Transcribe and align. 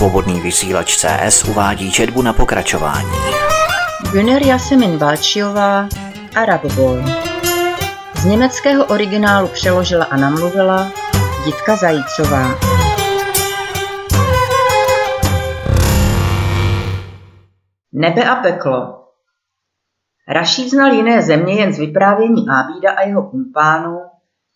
Svobodný 0.00 0.40
vysílač 0.40 0.96
CS 0.96 1.44
uvádí 1.44 1.92
četbu 1.92 2.22
na 2.22 2.32
pokračování. 2.32 3.10
Güner 4.12 4.46
Jasemin 4.46 4.98
Balčiová, 4.98 5.88
Arab 6.36 6.64
Boy. 6.64 7.02
Z 8.16 8.24
německého 8.24 8.84
originálu 8.84 9.48
přeložila 9.48 10.04
a 10.04 10.16
namluvila 10.16 10.92
Jitka 11.46 11.76
Zajícová. 11.76 12.48
Nebe 17.92 18.24
a 18.24 18.34
peklo 18.34 19.04
Rašíd 20.28 20.70
znal 20.70 20.92
jiné 20.92 21.22
země 21.22 21.54
jen 21.54 21.72
z 21.72 21.78
vyprávění 21.78 22.46
Ábída 22.48 22.90
a 22.92 23.02
jeho 23.02 23.30
kumpánů, 23.30 23.98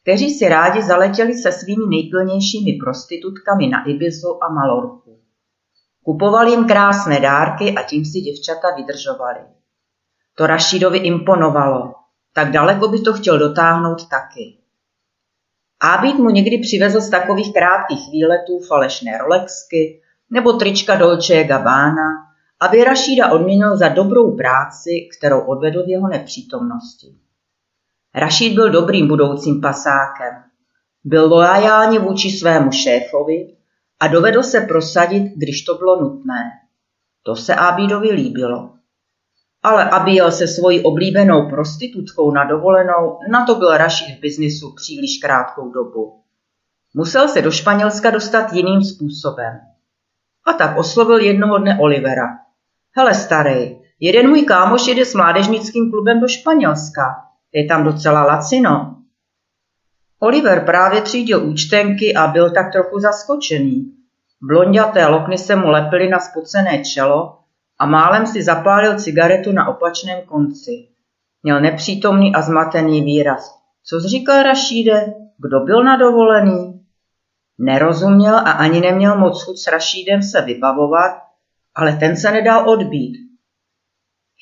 kteří 0.03 0.31
si 0.31 0.49
rádi 0.49 0.83
zaletěli 0.83 1.35
se 1.35 1.53
svými 1.53 1.85
nejplnějšími 1.89 2.73
prostitutkami 2.85 3.69
na 3.69 3.85
Ibizu 3.85 4.45
a 4.45 4.53
Malorku. 4.53 5.04
Kupovali 6.05 6.51
jim 6.51 6.67
krásné 6.67 7.21
dárky 7.21 7.75
a 7.75 7.83
tím 7.83 8.05
si 8.05 8.21
děvčata 8.21 8.69
vydržovali. 8.77 9.41
To 10.35 10.47
Rašídovi 10.47 10.99
imponovalo, 10.99 11.95
tak 12.35 12.51
daleko 12.51 12.89
by 12.89 13.01
to 13.01 13.13
chtěl 13.13 13.39
dotáhnout 13.39 14.09
taky. 14.09 14.59
Ábid 15.81 16.17
mu 16.17 16.31
někdy 16.31 16.59
přivezl 16.59 17.01
z 17.01 17.11
takových 17.11 17.53
krátkých 17.53 18.13
výletů 18.13 18.59
falešné 18.69 19.19
Rolexky 19.19 20.01
nebo 20.31 20.53
trička 20.53 20.97
Dolce 20.97 21.45
Gabbana, 21.45 22.09
aby 22.61 22.85
Rašída 22.85 23.33
odměnil 23.33 23.77
za 23.77 23.89
dobrou 23.89 24.37
práci, 24.37 25.09
kterou 25.19 25.41
odvedl 25.41 25.85
v 25.85 25.89
jeho 25.89 26.09
nepřítomnosti. 26.09 27.15
Rašíd 28.15 28.55
byl 28.55 28.71
dobrým 28.71 29.09
budoucím 29.09 29.61
pasákem. 29.61 30.43
Byl 31.05 31.29
loajální 31.29 31.99
vůči 31.99 32.31
svému 32.31 32.73
šéfovi 32.73 33.54
a 34.01 34.07
dovedl 34.07 34.43
se 34.43 34.61
prosadit, 34.61 35.33
když 35.37 35.63
to 35.63 35.75
bylo 35.75 36.03
nutné. 36.03 36.51
To 37.23 37.37
se 37.37 37.55
Ábídovi 37.55 38.13
líbilo. 38.13 38.71
Ale 39.63 39.91
aby 39.91 40.13
jel 40.13 40.33
se 40.33 40.47
svojí 40.47 40.83
oblíbenou 40.83 41.49
prostitutkou 41.49 42.31
na 42.31 42.45
dovolenou, 42.45 43.19
na 43.31 43.47
to 43.47 43.55
byl 43.55 43.77
Rašíd 43.77 44.17
v 44.17 44.21
biznisu 44.21 44.75
příliš 44.75 45.19
krátkou 45.23 45.71
dobu. 45.71 46.21
Musel 46.95 47.29
se 47.29 47.43
do 47.43 47.51
Španělska 47.51 48.11
dostat 48.11 48.53
jiným 48.53 48.83
způsobem. 48.83 49.61
A 50.47 50.53
tak 50.53 50.79
oslovil 50.79 51.19
jednoho 51.19 51.59
dne 51.59 51.79
Olivera. 51.81 52.29
Hele 52.97 53.15
starý, 53.15 53.77
jeden 54.01 54.29
můj 54.29 54.43
kámoš 54.43 54.87
jede 54.87 55.05
s 55.05 55.15
mládežnickým 55.15 55.91
klubem 55.91 56.21
do 56.21 56.29
Španělska. 56.29 57.03
Je 57.53 57.67
tam 57.67 57.85
docela 57.85 58.25
lacino. 58.25 58.97
Oliver 60.19 60.65
právě 60.65 61.03
třídil 61.03 61.47
účtenky 61.47 62.15
a 62.15 62.27
byl 62.27 62.51
tak 62.51 62.73
trochu 62.73 62.99
zaskočený. 62.99 63.93
Blondiaté 64.43 65.07
lokny 65.07 65.39
se 65.39 65.57
mu 65.57 65.69
lepily 65.69 66.09
na 66.09 66.19
spocené 66.19 66.85
čelo 66.85 67.39
a 67.79 67.87
málem 67.87 68.27
si 68.27 68.43
zapálil 68.43 68.99
cigaretu 68.99 69.53
na 69.53 69.69
opačném 69.69 70.23
konci. 70.27 70.89
Měl 71.43 71.61
nepřítomný 71.61 72.35
a 72.35 72.43
zmatený 72.43 73.03
výraz. 73.03 73.59
Co 73.85 74.01
říkal, 74.01 74.43
Rašíde? 74.43 75.15
Kdo 75.39 75.61
byl 75.61 75.85
na 75.85 75.97
dovolený? 75.97 76.81
Nerozuměl 77.59 78.37
a 78.37 78.51
ani 78.51 78.81
neměl 78.81 79.19
moc 79.19 79.43
chuť 79.43 79.59
s 79.59 79.67
Rašídem 79.67 80.23
se 80.23 80.41
vybavovat, 80.41 81.13
ale 81.75 81.93
ten 81.93 82.17
se 82.17 82.31
nedal 82.31 82.71
odbít. 82.71 83.17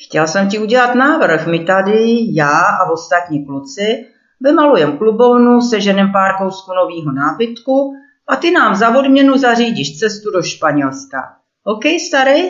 Chtěl 0.06 0.26
jsem 0.28 0.48
ti 0.48 0.58
udělat 0.58 0.94
návrh. 0.94 1.46
My 1.46 1.64
tady, 1.64 2.04
já 2.34 2.60
a 2.60 2.90
ostatní 2.90 3.46
kluci, 3.46 4.06
vymalujem 4.44 4.98
klubovnu, 4.98 5.60
seženem 5.60 6.12
pár 6.12 6.36
kousků 6.38 6.72
novýho 6.74 7.12
nábytku 7.12 7.92
a 8.28 8.36
ty 8.36 8.50
nám 8.50 8.74
za 8.74 8.98
odměnu 8.98 9.38
zařídíš 9.38 9.98
cestu 9.98 10.30
do 10.30 10.42
Španělska. 10.42 11.36
OK, 11.64 11.82
starý? 12.08 12.42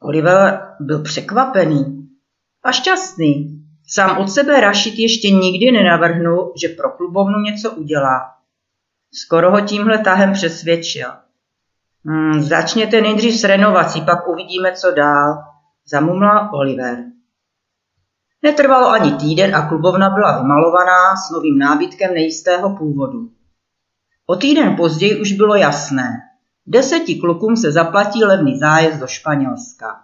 Oliver 0.00 0.60
byl 0.80 1.02
překvapený 1.02 2.08
a 2.64 2.72
šťastný. 2.72 3.54
Sám 3.86 4.18
od 4.18 4.30
sebe 4.30 4.60
Rašit 4.60 4.94
ještě 4.96 5.30
nikdy 5.30 5.72
nenavrhnul, 5.72 6.52
že 6.62 6.68
pro 6.68 6.90
klubovnu 6.90 7.38
něco 7.38 7.70
udělá. 7.70 8.20
Skoro 9.12 9.50
ho 9.50 9.60
tímhle 9.60 9.98
tahem 9.98 10.32
přesvědčil. 10.32 11.08
Hmm, 12.04 12.42
začněte 12.42 13.00
nejdřív 13.00 13.34
s 13.34 13.44
renovací, 13.44 14.02
pak 14.02 14.28
uvidíme, 14.28 14.72
co 14.72 14.90
dál 14.90 15.34
zamumlal 15.90 16.50
Oliver. 16.52 17.04
Netrvalo 18.42 18.88
ani 18.88 19.12
týden 19.12 19.56
a 19.56 19.68
klubovna 19.68 20.10
byla 20.10 20.42
vymalovaná 20.42 21.16
s 21.16 21.30
novým 21.30 21.58
nábytkem 21.58 22.14
nejistého 22.14 22.76
původu. 22.76 23.30
O 24.26 24.36
týden 24.36 24.76
později 24.76 25.20
už 25.20 25.32
bylo 25.32 25.54
jasné. 25.54 26.18
Deseti 26.66 27.14
klukům 27.14 27.56
se 27.56 27.72
zaplatí 27.72 28.24
levný 28.24 28.58
zájezd 28.58 29.00
do 29.00 29.06
Španělska. 29.06 29.96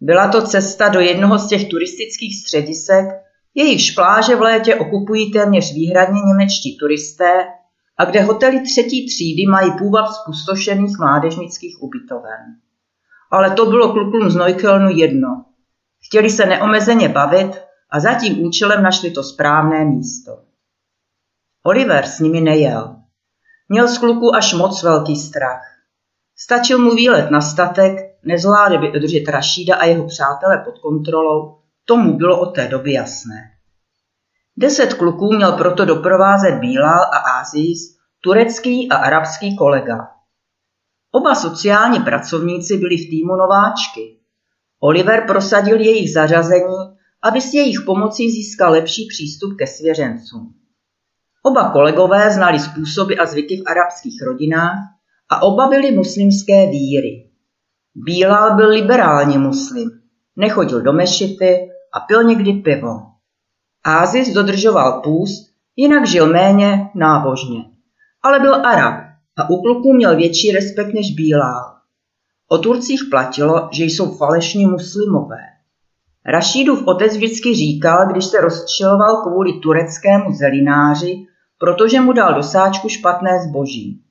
Byla 0.00 0.28
to 0.28 0.42
cesta 0.42 0.88
do 0.88 1.00
jednoho 1.00 1.38
z 1.38 1.48
těch 1.48 1.68
turistických 1.68 2.36
středisek, 2.36 3.06
jejichž 3.54 3.90
pláže 3.90 4.36
v 4.36 4.40
létě 4.40 4.74
okupují 4.74 5.32
téměř 5.32 5.74
výhradně 5.74 6.20
němečtí 6.26 6.76
turisté 6.78 7.44
a 7.98 8.04
kde 8.04 8.22
hotely 8.22 8.60
třetí 8.60 9.06
třídy 9.06 9.46
mají 9.46 9.70
půvab 9.78 10.06
spustošených 10.06 10.98
mládežnických 10.98 11.82
ubytoven 11.82 12.56
ale 13.30 13.50
to 13.50 13.66
bylo 13.66 13.92
klukům 13.92 14.30
z 14.30 14.36
Neukölnu 14.36 14.96
jedno. 14.96 15.44
Chtěli 16.06 16.30
se 16.30 16.46
neomezeně 16.46 17.08
bavit 17.08 17.62
a 17.90 18.00
za 18.00 18.14
tím 18.14 18.44
účelem 18.46 18.82
našli 18.82 19.10
to 19.10 19.22
správné 19.22 19.84
místo. 19.84 20.38
Oliver 21.62 22.06
s 22.06 22.20
nimi 22.20 22.40
nejel. 22.40 22.96
Měl 23.68 23.88
z 23.88 23.98
kluku 23.98 24.34
až 24.34 24.54
moc 24.54 24.82
velký 24.82 25.16
strach. 25.16 25.62
Stačil 26.38 26.78
mu 26.78 26.94
výlet 26.94 27.30
na 27.30 27.40
statek, 27.40 27.96
nezvládl 28.24 28.78
by 28.78 28.88
udržet 28.88 29.28
Rašída 29.28 29.76
a 29.76 29.84
jeho 29.84 30.06
přátele 30.06 30.62
pod 30.64 30.78
kontrolou, 30.78 31.58
tomu 31.84 32.16
bylo 32.16 32.40
od 32.40 32.54
té 32.54 32.68
doby 32.68 32.92
jasné. 32.92 33.50
Deset 34.56 34.94
kluků 34.94 35.32
měl 35.32 35.52
proto 35.52 35.84
doprovázet 35.84 36.54
Bílal 36.54 37.02
a 37.02 37.18
Ázis, 37.40 37.96
turecký 38.20 38.90
a 38.90 38.96
arabský 38.96 39.56
kolega. 39.56 40.08
Oba 41.12 41.34
sociální 41.34 42.00
pracovníci 42.00 42.76
byli 42.76 42.96
v 42.96 43.10
týmu 43.10 43.36
nováčky. 43.36 44.20
Oliver 44.80 45.24
prosadil 45.26 45.80
jejich 45.80 46.12
zařazení, 46.12 46.76
aby 47.22 47.40
s 47.40 47.54
jejich 47.54 47.80
pomocí 47.86 48.30
získal 48.30 48.72
lepší 48.72 49.06
přístup 49.08 49.56
ke 49.58 49.66
svěřencům. 49.66 50.54
Oba 51.42 51.70
kolegové 51.70 52.30
znali 52.30 52.58
způsoby 52.58 53.14
a 53.20 53.26
zvyky 53.26 53.56
v 53.56 53.66
arabských 53.66 54.22
rodinách 54.22 54.78
a 55.28 55.42
oba 55.42 55.68
byli 55.68 55.90
muslimské 55.92 56.70
víry. 56.70 57.30
Bílal 57.94 58.56
byl 58.56 58.68
liberální 58.68 59.38
muslim, 59.38 59.90
nechodil 60.36 60.80
do 60.80 60.92
mešity 60.92 61.68
a 61.94 62.00
pil 62.00 62.24
někdy 62.24 62.52
pivo. 62.52 63.02
Ázis 63.84 64.32
dodržoval 64.32 65.00
půst, 65.00 65.46
jinak 65.76 66.06
žil 66.06 66.32
méně 66.32 66.90
nábožně, 66.94 67.64
ale 68.22 68.40
byl 68.40 68.54
Arab 68.66 69.04
a 69.36 69.50
u 69.50 69.62
kluků 69.62 69.92
měl 69.92 70.16
větší 70.16 70.52
respekt 70.52 70.94
než 70.94 71.14
bílá. 71.14 71.75
O 72.48 72.58
Turcích 72.58 73.00
platilo, 73.10 73.68
že 73.72 73.84
jsou 73.84 74.16
falešní 74.16 74.66
muslimové. 74.66 75.40
Rašídův 76.26 76.86
otec 76.86 77.16
vždycky 77.16 77.54
říkal, 77.54 78.06
když 78.12 78.24
se 78.24 78.40
rozčiloval 78.40 79.22
kvůli 79.22 79.52
tureckému 79.52 80.32
zelináři, 80.32 81.26
protože 81.58 82.00
mu 82.00 82.12
dal 82.12 82.34
do 82.34 82.42
sáčku 82.42 82.88
špatné 82.88 83.30
zboží. 83.48 84.02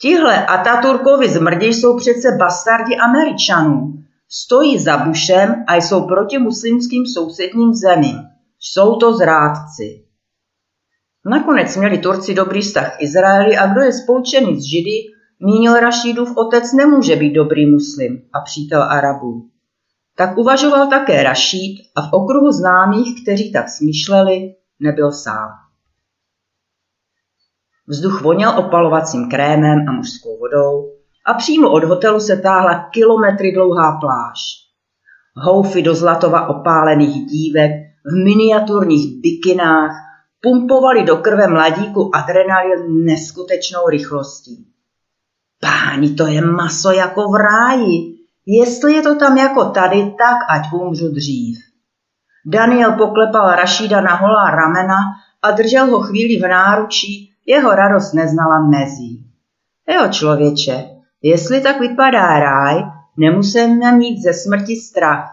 Tihle 0.00 0.46
Ataturkovi 0.46 1.28
zmrdi 1.28 1.66
jsou 1.66 1.96
přece 1.96 2.28
bastardi 2.38 2.96
Američanů. 2.96 3.92
Stojí 4.28 4.78
za 4.78 4.96
Bushem 4.96 5.64
a 5.66 5.76
jsou 5.76 6.06
proti 6.06 6.38
muslimským 6.38 7.06
sousedním 7.06 7.74
zemím. 7.74 8.18
Jsou 8.60 8.96
to 8.96 9.12
zrádci. 9.12 10.04
Nakonec 11.30 11.76
měli 11.76 11.98
Turci 11.98 12.34
dobrý 12.34 12.60
vztah 12.60 12.96
Izraeli 13.02 13.56
a 13.56 13.66
kdo 13.66 13.80
je 13.80 13.92
spolčený 13.92 14.60
s 14.60 14.64
Židy, 14.64 15.13
mínil 15.40 15.74
Rašídův 15.74 16.36
otec 16.36 16.72
nemůže 16.72 17.16
být 17.16 17.32
dobrý 17.32 17.66
muslim 17.66 18.22
a 18.32 18.40
přítel 18.40 18.82
Arabů. 18.82 19.48
Tak 20.16 20.38
uvažoval 20.38 20.86
také 20.86 21.22
Rašíd 21.22 21.78
a 21.96 22.02
v 22.02 22.12
okruhu 22.12 22.52
známých, 22.52 23.22
kteří 23.22 23.52
tak 23.52 23.68
smýšleli, 23.68 24.54
nebyl 24.80 25.12
sám. 25.12 25.50
Vzduch 27.86 28.22
voněl 28.22 28.58
opalovacím 28.58 29.30
krémem 29.30 29.88
a 29.88 29.92
mužskou 29.92 30.38
vodou 30.38 30.90
a 31.26 31.34
přímo 31.34 31.70
od 31.70 31.84
hotelu 31.84 32.20
se 32.20 32.36
táhla 32.36 32.88
kilometry 32.92 33.52
dlouhá 33.52 33.98
pláž. 34.00 34.40
Houfy 35.36 35.82
do 35.82 35.94
zlatova 35.94 36.48
opálených 36.48 37.26
dívek 37.26 37.70
v 38.04 38.24
miniaturních 38.24 39.20
bikinách 39.20 39.90
pumpovali 40.42 41.04
do 41.04 41.16
krve 41.16 41.46
mladíku 41.46 42.10
adrenalin 42.16 43.04
neskutečnou 43.04 43.88
rychlostí. 43.88 44.73
Páni, 45.60 46.14
to 46.14 46.26
je 46.26 46.40
maso 46.40 46.92
jako 46.92 47.28
v 47.28 47.34
ráji. 47.34 48.14
Jestli 48.46 48.92
je 48.92 49.02
to 49.02 49.14
tam 49.14 49.36
jako 49.36 49.64
tady, 49.64 50.02
tak 50.02 50.36
ať 50.50 50.72
umřu 50.72 51.08
dřív. 51.08 51.58
Daniel 52.46 52.92
poklepal 52.92 53.50
Rašída 53.50 54.00
na 54.00 54.14
holá 54.14 54.50
ramena 54.50 54.96
a 55.42 55.50
držel 55.50 55.86
ho 55.86 56.00
chvíli 56.00 56.36
v 56.36 56.48
náručí, 56.48 57.30
jeho 57.46 57.70
radost 57.70 58.12
neznala 58.12 58.68
mezí. 58.68 59.26
Jo, 59.88 60.08
člověče, 60.10 60.94
Jestli 61.26 61.60
tak 61.60 61.80
vypadá 61.80 62.38
ráj, 62.38 62.82
nemusíme 63.16 63.92
mít 63.92 64.22
ze 64.22 64.32
smrti 64.32 64.76
strach. 64.76 65.30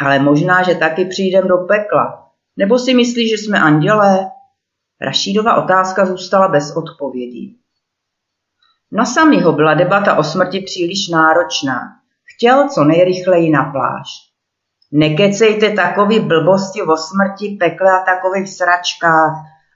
Ale 0.00 0.18
možná, 0.18 0.62
že 0.62 0.74
taky 0.74 1.04
přijdem 1.04 1.48
do 1.48 1.56
pekla. 1.56 2.30
Nebo 2.56 2.78
si 2.78 2.94
myslíš, 2.94 3.30
že 3.30 3.38
jsme 3.38 3.60
andělé? 3.60 4.30
Rašídova 5.00 5.64
otázka 5.64 6.06
zůstala 6.06 6.48
bez 6.48 6.76
odpovědi. 6.76 7.54
Na 8.92 9.04
samýho 9.04 9.52
byla 9.52 9.74
debata 9.74 10.18
o 10.18 10.24
smrti 10.24 10.60
příliš 10.60 11.08
náročná. 11.08 11.80
Chtěl 12.34 12.68
co 12.68 12.84
nejrychleji 12.84 13.50
na 13.50 13.64
pláž. 13.64 14.08
Nekecejte 14.92 15.70
takový 15.70 16.20
blbosti 16.20 16.82
o 16.82 16.96
smrti, 16.96 17.56
pekle 17.60 17.90
a 17.90 18.04
takových 18.04 18.48
sračkách. 18.48 19.32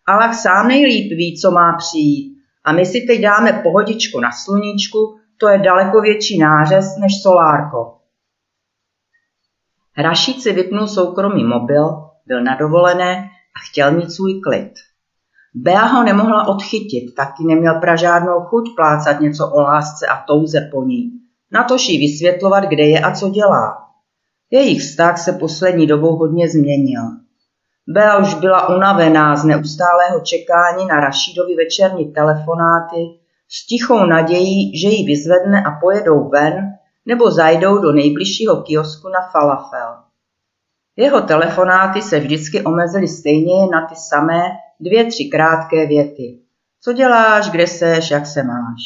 Allah 0.07 0.35
sám 0.35 0.69
nejlíp 0.69 1.11
ví, 1.11 1.39
co 1.41 1.51
má 1.51 1.77
přijít. 1.79 2.39
A 2.65 2.73
my 2.73 2.87
si 2.87 3.01
teď 3.01 3.21
dáme 3.21 3.53
pohodičku 3.53 4.21
na 4.21 4.33
sluníčku, 4.33 5.19
to 5.37 5.49
je 5.49 5.59
daleko 5.59 6.01
větší 6.01 6.39
nářez 6.39 6.97
než 6.97 7.13
solárko. 7.23 7.99
Rašíd 9.99 10.43
si 10.43 10.53
vypnul 10.53 10.87
soukromý 10.87 11.45
mobil, 11.45 11.85
byl 12.27 12.43
na 12.43 12.57
dovolené 12.57 13.31
a 13.57 13.59
chtěl 13.71 13.91
mít 13.91 14.13
svůj 14.13 14.41
klid. 14.41 14.73
Bea 15.55 15.85
ho 15.85 16.03
nemohla 16.03 16.49
odchytit, 16.49 17.15
taky 17.15 17.45
neměl 17.45 17.75
pra 17.81 17.97
žádnou 17.97 18.41
chuť 18.41 18.77
plácat 18.77 19.21
něco 19.21 19.49
o 19.49 19.61
lásce 19.61 20.07
a 20.07 20.17
touze 20.17 20.69
po 20.73 20.85
ní. 20.85 21.11
Natož 21.53 21.89
jí 21.89 21.99
vysvětlovat, 21.99 22.65
kde 22.65 22.83
je 22.83 23.01
a 23.01 23.15
co 23.15 23.29
dělá. 23.29 23.79
Jejich 24.51 24.81
vztah 24.81 25.19
se 25.19 25.33
poslední 25.33 25.87
dobou 25.87 26.17
hodně 26.17 26.49
změnil. 26.49 27.03
Bea 27.89 28.19
už 28.19 28.35
byla 28.35 28.69
unavená 28.69 29.37
z 29.37 29.45
neustálého 29.45 30.21
čekání 30.21 30.87
na 30.87 31.01
Rašídovi 31.01 31.55
večerní 31.55 32.13
telefonáty 32.13 32.97
s 33.49 33.67
tichou 33.67 34.07
nadějí, 34.07 34.79
že 34.81 34.89
ji 34.89 35.07
vyzvedne 35.07 35.63
a 35.65 35.71
pojedou 35.81 36.29
ven 36.29 36.55
nebo 37.07 37.31
zajdou 37.31 37.79
do 37.79 37.93
nejbližšího 37.93 38.63
kiosku 38.63 39.09
na 39.09 39.29
falafel. 39.33 39.97
Jeho 40.97 41.21
telefonáty 41.21 42.03
se 42.03 42.21
vždycky 42.21 42.63
omezily 42.63 43.09
stejně 43.09 43.67
na 43.73 43.87
ty 43.87 43.95
samé 43.97 44.43
dvě, 44.83 45.05
tři 45.05 45.25
krátké 45.25 45.87
věty. 45.87 46.39
Co 46.81 46.93
děláš, 46.93 47.51
kde 47.51 47.67
seš, 47.67 48.11
jak 48.11 48.27
se 48.27 48.43
máš? 48.43 48.83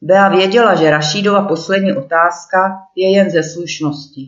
Bea 0.00 0.28
věděla, 0.28 0.74
že 0.74 0.90
Rašídova 0.90 1.42
poslední 1.42 1.92
otázka 1.92 2.78
je 2.96 3.12
jen 3.12 3.30
ze 3.30 3.42
slušnosti. 3.42 4.26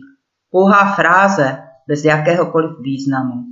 Pouhá 0.51 0.95
fráze, 0.95 1.57
bez 1.87 2.05
jakéhokoliv 2.05 2.71
významu. 2.79 3.43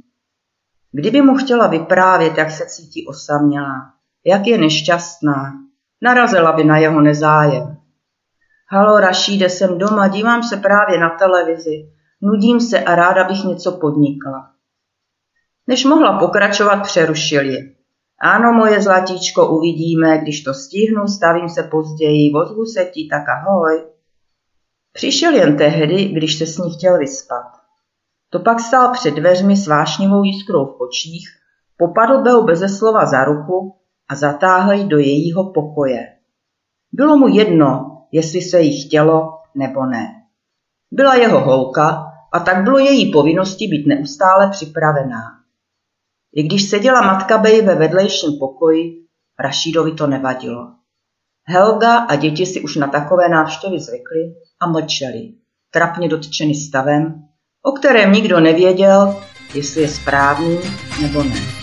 Kdyby 0.92 1.22
mu 1.22 1.36
chtěla 1.36 1.68
vyprávět, 1.68 2.38
jak 2.38 2.52
se 2.52 2.66
cítí 2.66 3.08
osamělá, 3.08 3.94
jak 4.26 4.48
je 4.48 4.58
nešťastná, 4.58 5.54
narazila 6.02 6.52
by 6.52 6.64
na 6.64 6.78
jeho 6.78 7.02
nezájem. 7.02 7.78
Halo, 8.72 9.00
Rašíde, 9.00 9.50
jsem 9.50 9.78
doma, 9.78 10.08
dívám 10.08 10.44
se 10.44 10.58
právě 10.58 11.00
na 11.00 11.10
televizi. 11.10 11.90
Nudím 12.22 12.60
se 12.60 12.80
a 12.80 12.96
ráda 12.96 13.24
bych 13.24 13.44
něco 13.44 13.72
podnikla. 13.72 14.52
Než 15.70 15.86
mohla 15.86 16.20
pokračovat, 16.20 16.84
přerušil 16.84 17.46
ji. 17.46 17.76
Ano, 18.22 18.54
moje 18.54 18.82
zlatíčko, 18.82 19.48
uvidíme, 19.48 20.18
když 20.18 20.44
to 20.44 20.54
stihnu, 20.54 21.08
stavím 21.08 21.50
se 21.50 21.64
později, 21.64 22.34
vozvu 22.34 22.66
se 22.66 22.86
ti, 22.86 23.08
tak 23.12 23.30
ahoj. 23.30 23.84
Přišel 24.94 25.34
jen 25.34 25.58
tehdy, 25.58 26.06
když 26.06 26.38
se 26.38 26.46
s 26.46 26.58
ní 26.58 26.74
chtěl 26.74 26.98
vyspat. 26.98 27.46
To 28.30 28.40
pak 28.40 28.60
stál 28.60 28.94
před 28.94 29.12
dveřmi 29.12 29.58
s 29.58 29.68
vášnivou 29.68 30.24
jiskrou 30.24 30.66
v 30.66 30.82
očích, 30.82 31.30
popadl 31.78 32.22
byl 32.22 32.44
beze 32.44 32.70
slova 32.70 33.06
za 33.06 33.24
ruku 33.24 33.76
a 34.10 34.16
zatáhl 34.16 34.72
ji 34.74 34.88
do 34.88 34.98
jejího 34.98 35.52
pokoje. 35.54 36.08
Bylo 36.92 37.18
mu 37.18 37.28
jedno, 37.28 37.98
jestli 38.12 38.42
se 38.42 38.62
jí 38.62 38.88
chtělo 38.88 39.40
nebo 39.56 39.86
ne. 39.86 40.08
Byla 40.92 41.16
jeho 41.16 41.40
holka 41.40 42.06
a 42.34 42.40
tak 42.40 42.64
bylo 42.64 42.78
její 42.78 43.12
povinností 43.12 43.68
být 43.68 43.88
neustále 43.88 44.50
připravená. 44.50 45.39
I 46.36 46.44
když 46.44 46.70
seděla 46.70 47.02
matka 47.02 47.38
Bej 47.38 47.62
ve 47.62 47.76
vedlejším 47.76 48.40
pokoji, 48.40 49.06
Rašídovi 49.40 49.92
to 49.92 50.08
nevadilo. 50.08 50.68
Helga 51.48 51.98
a 51.98 52.16
děti 52.16 52.46
si 52.46 52.62
už 52.62 52.76
na 52.76 52.88
takové 52.88 53.30
návštěvy 53.30 53.80
zvykly 53.80 54.20
a 54.62 54.68
mlčeli, 54.68 55.34
trapně 55.72 56.10
dotčeny 56.10 56.56
stavem, 56.56 57.24
o 57.66 57.72
kterém 57.72 58.12
nikdo 58.12 58.40
nevěděl, 58.40 59.22
jestli 59.54 59.82
je 59.82 59.90
správný 59.90 60.60
nebo 61.02 61.24
ne. 61.24 61.59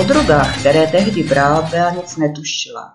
O 0.00 0.04
drogách, 0.04 0.60
které 0.60 0.86
tehdy 0.86 1.22
brala, 1.22 1.62
Bea 1.62 1.90
nic 1.90 2.16
netušila. 2.16 2.94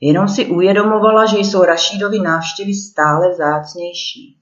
Jenom 0.00 0.28
si 0.28 0.46
uvědomovala, 0.46 1.26
že 1.26 1.38
jsou 1.38 1.62
Rašídovi 1.62 2.18
návštěvy 2.18 2.74
stále 2.74 3.34
zácnější. 3.34 4.38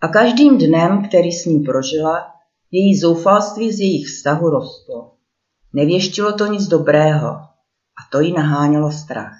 A 0.00 0.08
každým 0.08 0.58
dnem, 0.58 1.08
který 1.08 1.32
s 1.32 1.44
ním 1.44 1.64
prožila, 1.64 2.32
její 2.70 2.98
zoufalství 2.98 3.72
z 3.72 3.80
jejich 3.80 4.06
vztahu 4.06 4.50
rostlo. 4.50 5.12
Nevěštilo 5.72 6.32
to 6.32 6.46
nic 6.46 6.66
dobrého 6.66 7.28
a 7.28 8.00
to 8.12 8.20
jí 8.20 8.32
nahánělo 8.32 8.92
strach. 8.92 9.38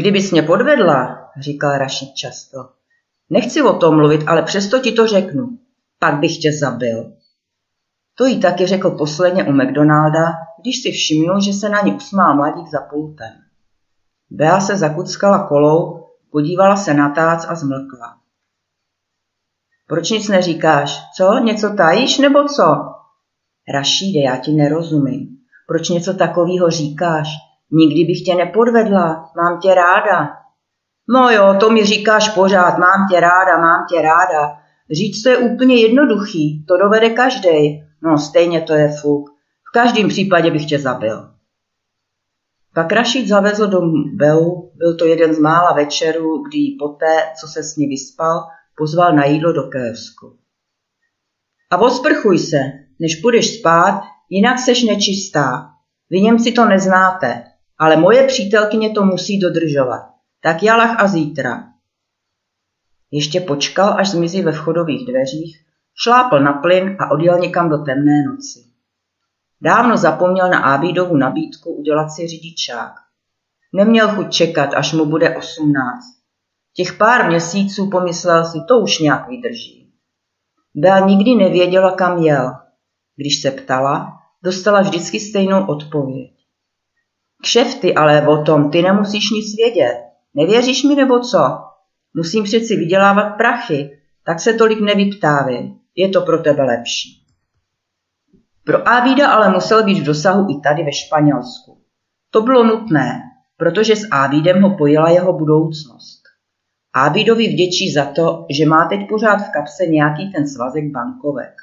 Kdybys 0.00 0.30
mě 0.30 0.42
podvedla, 0.42 1.30
říkal 1.40 1.78
Rašid 1.78 2.14
často, 2.14 2.58
nechci 3.30 3.62
o 3.62 3.72
tom 3.72 3.96
mluvit, 3.96 4.20
ale 4.26 4.42
přesto 4.42 4.78
ti 4.78 4.92
to 4.92 5.06
řeknu, 5.06 5.58
pak 5.98 6.14
bych 6.20 6.38
tě 6.38 6.52
zabil. 6.52 7.15
To 8.18 8.24
jí 8.24 8.40
taky 8.40 8.66
řekl 8.66 8.90
posledně 8.90 9.44
u 9.44 9.52
McDonalda, 9.52 10.32
když 10.60 10.82
si 10.82 10.90
všimnul, 10.90 11.40
že 11.40 11.52
se 11.52 11.68
na 11.68 11.80
ní 11.80 11.92
usmál 11.92 12.36
mladík 12.36 12.68
za 12.68 12.80
pultem. 12.80 13.32
Bea 14.30 14.60
se 14.60 14.76
zakuckala 14.76 15.48
kolou, 15.48 16.06
podívala 16.32 16.76
se 16.76 16.94
na 16.94 17.08
tác 17.08 17.50
a 17.50 17.54
zmlkla. 17.54 18.16
Proč 19.88 20.10
nic 20.10 20.28
neříkáš? 20.28 21.02
Co? 21.16 21.38
Něco 21.38 21.70
tajíš 21.70 22.18
nebo 22.18 22.44
co? 22.44 22.64
Rašíde, 23.74 24.20
já 24.20 24.36
ti 24.36 24.52
nerozumím. 24.52 25.28
Proč 25.68 25.88
něco 25.88 26.14
takového 26.14 26.70
říkáš? 26.70 27.28
Nikdy 27.70 28.04
bych 28.04 28.22
tě 28.24 28.34
nepodvedla, 28.34 29.30
mám 29.36 29.60
tě 29.60 29.74
ráda. 29.74 30.28
No 31.08 31.30
jo, 31.30 31.56
to 31.60 31.70
mi 31.70 31.84
říkáš 31.84 32.28
pořád, 32.28 32.78
mám 32.78 33.08
tě 33.10 33.20
ráda, 33.20 33.58
mám 33.60 33.86
tě 33.90 34.02
ráda. 34.02 34.58
Říct 34.90 35.22
to 35.22 35.28
je 35.28 35.38
úplně 35.38 35.76
jednoduchý, 35.76 36.64
to 36.68 36.76
dovede 36.76 37.10
každý. 37.10 37.85
No, 38.06 38.18
stejně 38.18 38.60
to 38.60 38.74
je 38.74 38.88
fuk. 39.00 39.30
V 39.68 39.72
každém 39.72 40.08
případě 40.08 40.50
bych 40.50 40.66
tě 40.66 40.78
zabil. 40.78 41.30
Pak 42.74 42.92
Rašid 42.92 43.28
zavezl 43.28 43.66
do 43.66 43.80
Beu, 44.14 44.70
byl 44.74 44.96
to 44.96 45.06
jeden 45.06 45.34
z 45.34 45.38
mála 45.38 45.72
večerů, 45.72 46.42
kdy 46.42 46.76
poté, 46.78 47.32
co 47.40 47.46
se 47.46 47.62
s 47.62 47.76
ní 47.76 47.86
vyspal, 47.86 48.46
pozval 48.76 49.16
na 49.16 49.24
jídlo 49.24 49.52
do 49.52 49.62
kévsku. 49.62 50.38
A 51.70 51.76
osprchuj 51.76 52.38
se, 52.38 52.58
než 53.00 53.16
půjdeš 53.16 53.58
spát, 53.58 54.02
jinak 54.30 54.58
seš 54.58 54.82
nečistá. 54.82 55.70
Vy 56.10 56.20
Němci 56.20 56.52
to 56.52 56.64
neznáte, 56.64 57.44
ale 57.78 57.96
moje 57.96 58.26
přítelkyně 58.26 58.90
to 58.90 59.04
musí 59.04 59.38
dodržovat. 59.38 60.02
Tak 60.42 60.62
jalach 60.62 61.00
a 61.00 61.06
zítra. 61.06 61.64
Ještě 63.10 63.40
počkal, 63.40 63.94
až 63.98 64.10
zmizí 64.10 64.42
ve 64.42 64.52
vchodových 64.52 65.06
dveřích 65.06 65.65
Šlápl 66.02 66.40
na 66.40 66.52
plyn 66.52 66.96
a 67.00 67.10
odjel 67.10 67.38
někam 67.38 67.68
do 67.68 67.78
temné 67.78 68.22
noci. 68.22 68.58
Dávno 69.60 69.96
zapomněl 69.96 70.50
na 70.50 70.58
Ábídovu 70.58 71.16
nabídku 71.16 71.70
udělat 71.70 72.08
si 72.08 72.26
řidičák. 72.26 72.92
Neměl 73.72 74.08
chuť 74.08 74.30
čekat, 74.30 74.74
až 74.74 74.92
mu 74.92 75.06
bude 75.06 75.36
osmnáct. 75.36 76.16
Těch 76.74 76.92
pár 76.92 77.28
měsíců 77.28 77.90
pomyslel 77.90 78.44
si, 78.44 78.58
to 78.68 78.78
už 78.78 78.98
nějak 78.98 79.28
vydrží. 79.28 79.92
Bel 80.74 81.06
nikdy 81.06 81.34
nevěděla, 81.34 81.90
kam 81.90 82.18
jel. 82.18 82.52
Když 83.16 83.42
se 83.42 83.50
ptala, 83.50 84.12
dostala 84.42 84.80
vždycky 84.80 85.20
stejnou 85.20 85.66
odpověď. 85.66 86.32
Kšefty 87.42 87.94
ale 87.94 88.28
o 88.28 88.42
tom, 88.42 88.70
ty 88.70 88.82
nemusíš 88.82 89.30
nic 89.30 89.56
vědět. 89.56 90.02
Nevěříš 90.34 90.84
mi 90.84 90.94
nebo 90.94 91.20
co? 91.20 91.38
Musím 92.14 92.44
přeci 92.44 92.76
vydělávat 92.76 93.30
prachy, 93.30 94.00
tak 94.24 94.40
se 94.40 94.52
tolik 94.52 94.80
nevyptávej 94.80 95.76
je 95.96 96.08
to 96.08 96.20
pro 96.20 96.38
tebe 96.38 96.62
lepší. 96.62 97.22
Pro 98.64 98.88
Ávida 98.88 99.30
ale 99.30 99.50
musel 99.50 99.84
být 99.84 99.98
v 99.98 100.06
dosahu 100.06 100.46
i 100.50 100.60
tady 100.60 100.82
ve 100.82 100.92
Španělsku. 100.92 101.82
To 102.30 102.42
bylo 102.42 102.64
nutné, 102.64 103.20
protože 103.56 103.96
s 103.96 104.08
Ávidem 104.10 104.62
ho 104.62 104.76
pojela 104.76 105.10
jeho 105.10 105.32
budoucnost. 105.32 106.22
Ávidovi 106.92 107.48
vděčí 107.48 107.92
za 107.92 108.04
to, 108.04 108.46
že 108.50 108.66
má 108.66 108.88
teď 108.88 109.00
pořád 109.08 109.36
v 109.36 109.52
kapse 109.52 109.86
nějaký 109.86 110.32
ten 110.32 110.48
svazek 110.48 110.84
bankovek. 110.92 111.54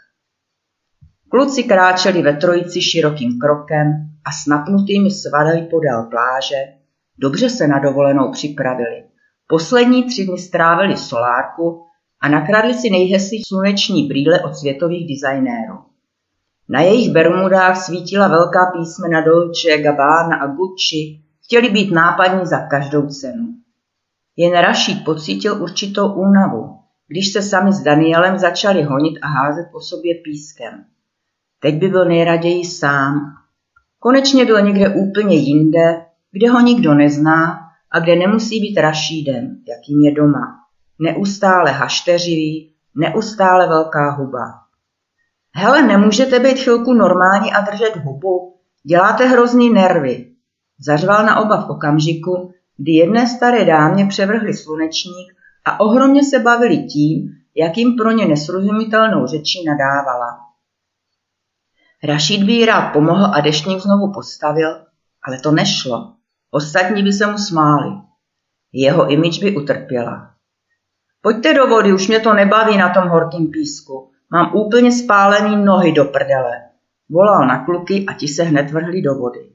Kluci 1.30 1.64
kráčeli 1.64 2.22
ve 2.22 2.34
trojici 2.34 2.82
širokým 2.82 3.40
krokem 3.40 3.88
a 4.26 4.32
s 4.32 4.46
napnutými 4.46 5.12
svaly 5.12 5.62
podél 5.62 6.04
pláže, 6.04 6.56
Dobře 7.18 7.50
se 7.50 7.68
na 7.68 7.80
dovolenou 7.80 8.32
připravili. 8.32 9.04
Poslední 9.48 10.04
tři 10.04 10.26
dny 10.26 10.38
strávili 10.38 10.98
solárku 10.98 11.86
a 12.24 12.30
nakradli 12.30 12.74
si 12.74 12.90
nejhezčí 12.90 13.42
sluneční 13.48 14.08
brýle 14.08 14.42
od 14.42 14.56
světových 14.56 15.08
designérů. 15.08 15.80
Na 16.70 16.82
jejich 16.82 17.12
bermudách 17.12 17.78
svítila 17.78 18.28
velká 18.28 18.66
písmena 18.66 19.22
Dolce, 19.22 19.78
Gabbana 19.78 20.38
a 20.38 20.48
Gucci, 20.48 21.20
chtěli 21.46 21.70
být 21.70 21.92
nápadní 21.92 22.46
za 22.46 22.60
každou 22.68 23.08
cenu. 23.08 23.48
Jen 24.38 24.54
Rašít 24.54 25.06
pocítil 25.06 25.62
určitou 25.62 26.14
únavu, 26.14 26.78
když 27.08 27.34
se 27.34 27.42
sami 27.42 27.74
s 27.74 27.80
Danielem 27.80 28.40
začali 28.40 28.84
honit 28.84 29.20
a 29.22 29.28
házet 29.28 29.66
po 29.72 29.80
sobě 29.80 30.16
pískem. 30.16 30.86
Teď 31.60 31.76
by 31.76 31.88
byl 31.88 32.06
nejraději 32.06 32.66
sám. 32.66 33.22
Konečně 34.00 34.46
byl 34.46 34.62
někde 34.62 34.90
úplně 34.90 35.36
jinde, 35.36 36.06
kde 36.32 36.50
ho 36.50 36.62
nikdo 36.62 36.94
nezná 36.94 37.60
a 37.92 38.00
kde 38.00 38.16
nemusí 38.16 38.60
být 38.60 38.78
Rašídem, 38.78 39.58
jakým 39.68 40.02
je 40.02 40.12
doma. 40.12 40.63
Neustále 41.04 41.72
hašteřivý, 41.72 42.74
neustále 42.96 43.68
velká 43.68 44.12
huba. 44.12 44.44
Hele, 45.56 45.82
nemůžete 45.82 46.40
být 46.40 46.60
chvilku 46.60 46.94
normální 46.94 47.54
a 47.54 47.62
držet 47.62 47.96
hubu? 47.96 48.56
Děláte 48.84 49.26
hrozný 49.26 49.74
nervy. 49.74 50.32
Zařval 50.80 51.26
na 51.26 51.40
oba 51.40 51.62
v 51.62 51.70
okamžiku, 51.70 52.54
kdy 52.78 52.92
jedné 52.92 53.28
staré 53.28 53.66
dámě 53.66 54.06
převrhli 54.06 54.54
slunečník 54.54 55.34
a 55.66 55.80
ohromně 55.80 56.24
se 56.24 56.40
bavili 56.40 56.78
tím, 56.78 57.30
jak 57.56 57.78
jim 57.78 57.96
pro 57.96 58.12
ně 58.12 58.26
nesrozumitelnou 58.26 59.28
řečí 59.28 59.66
nadávala. 59.66 60.40
Rašid 62.04 62.44
by 62.44 62.52
jí 62.52 62.66
rád 62.66 62.94
pomohl 62.94 63.26
a 63.26 63.42
deštník 63.42 63.80
znovu 63.80 64.14
postavil, 64.14 64.86
ale 65.24 65.40
to 65.40 65.52
nešlo. 65.52 66.14
Ostatní 66.52 67.04
by 67.04 67.14
se 67.14 67.28
mu 67.28 67.38
smáli. 67.38 67.92
Jeho 68.74 69.10
imič 69.10 69.40
by 69.40 69.56
utrpěla. 69.56 70.33
Pojďte 71.24 71.54
do 71.54 71.68
vody, 71.68 71.94
už 71.94 72.08
mě 72.08 72.20
to 72.20 72.34
nebaví 72.34 72.78
na 72.78 72.94
tom 72.94 73.08
horkém 73.08 73.48
písku. 73.48 74.12
Mám 74.32 74.56
úplně 74.56 74.92
spálený 74.92 75.66
nohy 75.66 75.92
do 75.92 76.06
prdele. 76.06 76.62
Volal 77.10 77.48
na 77.48 77.66
kluky 77.66 78.06
a 78.08 78.14
ti 78.14 78.28
se 78.28 78.44
hned 78.44 78.72
vrhli 78.72 79.02
do 79.02 79.16
vody. 79.16 79.50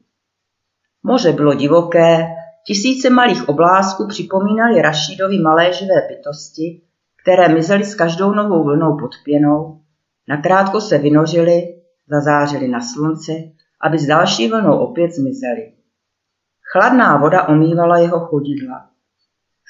Moře 1.02 1.32
bylo 1.32 1.54
divoké, 1.54 2.26
tisíce 2.66 3.10
malých 3.10 3.48
oblázků 3.48 4.06
připomínaly 4.08 4.82
Rašídovi 4.82 5.38
malé 5.38 5.72
živé 5.72 5.94
bytosti, 6.08 6.82
které 7.22 7.48
mizely 7.48 7.84
s 7.84 7.94
každou 7.94 8.32
novou 8.32 8.64
vlnou 8.64 8.96
pod 8.96 9.10
pěnou, 9.24 9.80
nakrátko 10.28 10.80
se 10.80 10.98
vynořily, 10.98 11.74
zazářily 12.06 12.68
na 12.68 12.80
slunci, 12.80 13.52
aby 13.80 13.98
s 13.98 14.06
další 14.06 14.50
vlnou 14.50 14.78
opět 14.78 15.10
zmizely. 15.12 15.72
Chladná 16.72 17.16
voda 17.16 17.48
omývala 17.48 17.98
jeho 17.98 18.20
chodidla. 18.20 18.86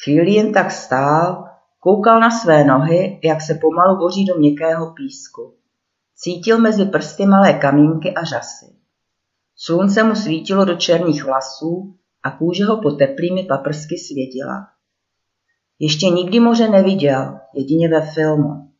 Chvíli 0.04 0.30
jen 0.30 0.52
tak 0.52 0.70
stál, 0.70 1.47
koukal 1.78 2.20
na 2.20 2.30
své 2.30 2.64
nohy, 2.64 3.20
jak 3.24 3.42
se 3.42 3.54
pomalu 3.54 3.98
boří 3.98 4.24
do 4.24 4.34
měkkého 4.34 4.92
písku. 4.92 5.54
Cítil 6.16 6.58
mezi 6.58 6.84
prsty 6.84 7.26
malé 7.26 7.52
kamínky 7.52 8.14
a 8.14 8.24
řasy. 8.24 8.66
Slunce 9.56 10.02
mu 10.02 10.14
svítilo 10.14 10.64
do 10.64 10.76
černých 10.76 11.24
vlasů 11.24 11.94
a 12.22 12.30
kůže 12.30 12.64
ho 12.64 12.82
po 12.82 12.90
teplými 12.90 13.42
paprsky 13.42 13.98
svědila. 13.98 14.68
Ještě 15.78 16.06
nikdy 16.06 16.40
moře 16.40 16.68
neviděl, 16.68 17.38
jedině 17.54 17.88
ve 17.88 18.00
filmu. 18.00 18.70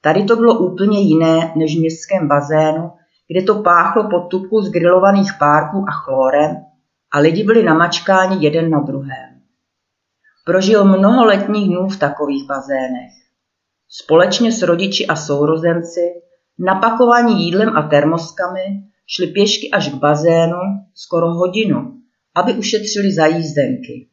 Tady 0.00 0.24
to 0.24 0.36
bylo 0.36 0.58
úplně 0.58 1.00
jiné 1.00 1.52
než 1.56 1.76
v 1.76 1.80
městském 1.80 2.28
bazénu, 2.28 2.92
kde 3.28 3.42
to 3.42 3.62
páchlo 3.62 4.08
pod 4.10 4.20
tubku 4.20 4.62
z 4.62 4.70
grilovaných 4.70 5.32
párků 5.38 5.84
a 5.88 5.92
chlorem 5.92 6.56
a 7.12 7.18
lidi 7.18 7.44
byli 7.44 7.62
namačkáni 7.62 8.46
jeden 8.46 8.70
na 8.70 8.80
druhém. 8.80 9.29
Prožil 10.50 10.84
mnoho 10.84 11.24
letních 11.24 11.68
dnů 11.68 11.88
v 11.88 11.96
takových 11.96 12.46
bazénech. 12.46 13.12
Společně 13.88 14.52
s 14.52 14.62
rodiči 14.62 15.06
a 15.06 15.16
sourozenci, 15.16 16.00
napakovaní 16.58 17.44
jídlem 17.44 17.76
a 17.76 17.82
termoskami, 17.82 18.60
šli 19.06 19.26
pěšky 19.26 19.70
až 19.70 19.88
k 19.88 19.94
bazénu 19.94 20.58
skoro 20.94 21.26
hodinu, 21.26 21.92
aby 22.34 22.54
ušetřili 22.54 23.12
za 23.12 23.26
jízdenky. 23.26 24.08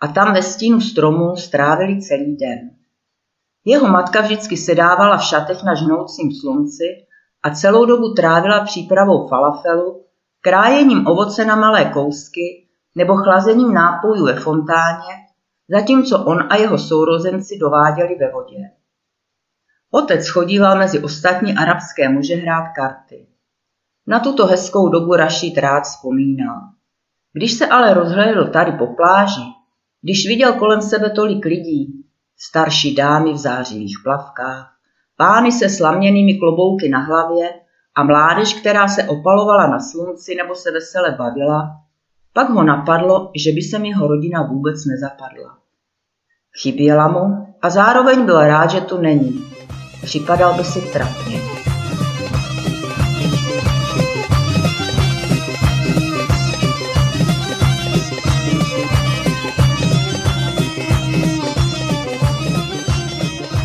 A 0.00 0.08
tam 0.08 0.34
ve 0.34 0.42
stínu 0.42 0.80
stromů 0.80 1.36
strávili 1.36 2.00
celý 2.00 2.36
den. 2.36 2.70
Jeho 3.64 3.88
matka 3.88 4.20
vždycky 4.20 4.56
sedávala 4.56 5.16
v 5.16 5.24
šatech 5.24 5.62
na 5.62 5.74
žnoucím 5.74 6.32
slunci 6.40 6.84
a 7.42 7.50
celou 7.50 7.84
dobu 7.84 8.14
trávila 8.14 8.64
přípravou 8.64 9.28
falafelu 9.28 10.04
krájením 10.40 11.06
ovoce 11.06 11.44
na 11.44 11.56
malé 11.56 11.84
kousky 11.84 12.68
nebo 12.94 13.16
chlazením 13.16 13.74
nápojů 13.74 14.24
ve 14.24 14.34
fontáně, 14.34 15.23
zatímco 15.68 16.24
on 16.24 16.38
a 16.50 16.56
jeho 16.56 16.78
sourozenci 16.78 17.58
dováděli 17.58 18.14
ve 18.14 18.30
vodě. 18.32 18.70
Otec 19.90 20.28
chodíval 20.28 20.78
mezi 20.78 21.02
ostatní 21.02 21.54
arabské 21.56 22.08
muže 22.08 22.34
hrát 22.34 22.72
karty. 22.76 23.26
Na 24.06 24.20
tuto 24.20 24.46
hezkou 24.46 24.88
dobu 24.88 25.14
Rašid 25.14 25.58
rád 25.58 25.80
vzpomínal. 25.80 26.60
Když 27.32 27.52
se 27.52 27.66
ale 27.66 27.94
rozhlédl 27.94 28.50
tady 28.50 28.72
po 28.72 28.86
pláži, 28.86 29.42
když 30.02 30.26
viděl 30.28 30.52
kolem 30.52 30.82
sebe 30.82 31.10
tolik 31.10 31.44
lidí, 31.44 32.04
starší 32.38 32.94
dámy 32.94 33.32
v 33.32 33.36
zářivých 33.36 33.96
plavkách, 34.04 34.76
pány 35.16 35.52
se 35.52 35.68
slaměnými 35.68 36.38
klobouky 36.38 36.88
na 36.88 36.98
hlavě 36.98 37.50
a 37.94 38.02
mládež, 38.02 38.54
která 38.54 38.88
se 38.88 39.04
opalovala 39.04 39.66
na 39.66 39.80
slunci 39.80 40.34
nebo 40.34 40.54
se 40.54 40.72
vesele 40.72 41.10
bavila, 41.18 41.83
pak 42.34 42.50
ho 42.50 42.62
napadlo, 42.62 43.30
že 43.44 43.52
by 43.52 43.62
se 43.62 43.86
jeho 43.86 44.06
rodina 44.06 44.42
vůbec 44.42 44.84
nezapadla. 44.84 45.58
Chyběla 46.62 47.08
mu 47.08 47.46
a 47.62 47.70
zároveň 47.70 48.24
byl 48.24 48.40
rád, 48.40 48.70
že 48.70 48.80
tu 48.80 49.00
není. 49.00 49.44
Připadal 50.02 50.54
by 50.54 50.64
si 50.64 50.80
trapně. 50.80 51.40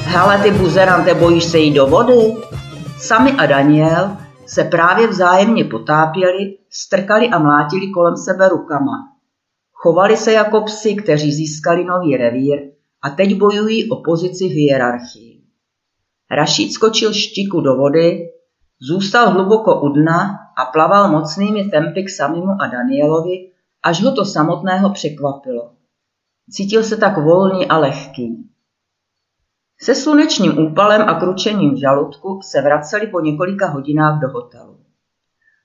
Hele 0.06 0.38
ty 0.44 0.52
buzerante, 0.52 1.14
bojíš 1.14 1.44
se 1.44 1.58
jít 1.58 1.74
do 1.74 1.88
vody? 1.88 2.34
Sami 2.98 3.32
a 3.32 3.46
Daniel 3.46 4.18
se 4.50 4.64
právě 4.64 5.08
vzájemně 5.08 5.64
potápěli, 5.64 6.58
strkali 6.70 7.30
a 7.30 7.40
mlátili 7.40 7.92
kolem 7.92 8.18
sebe 8.18 8.50
rukama. 8.50 9.08
Chovali 9.72 10.18
se 10.18 10.34
jako 10.34 10.62
psi, 10.62 10.96
kteří 10.96 11.34
získali 11.34 11.86
nový 11.86 12.18
revír 12.18 12.60
a 13.02 13.10
teď 13.10 13.38
bojují 13.38 13.90
o 13.90 13.96
pozici 13.96 14.48
v 14.48 14.52
hierarchii. 14.52 15.42
Rašíd 16.32 16.74
skočil 16.74 17.14
štiku 17.14 17.62
do 17.62 17.76
vody, 17.76 18.30
zůstal 18.82 19.30
hluboko 19.30 19.82
u 19.82 19.90
dna 19.90 20.38
a 20.58 20.66
plaval 20.66 21.12
mocnými 21.12 21.64
tempy 21.64 22.04
k 22.04 22.10
samimu 22.10 22.52
a 22.62 22.68
Danielovi, 22.68 23.52
až 23.84 24.04
ho 24.04 24.12
to 24.12 24.26
samotného 24.26 24.90
překvapilo. 24.90 25.72
Cítil 26.50 26.84
se 26.84 26.98
tak 26.98 27.18
volný 27.18 27.68
a 27.68 27.78
lehký. 27.78 28.49
Se 29.82 29.96
slunečním 29.96 30.60
úpalem 30.60 31.02
a 31.02 31.20
kručením 31.20 31.74
v 31.74 31.80
žaludku 31.80 32.40
se 32.44 32.62
vraceli 32.62 33.08
po 33.08 33.20
několika 33.20 33.68
hodinách 33.68 34.22
do 34.22 34.28
hotelu. 34.30 34.78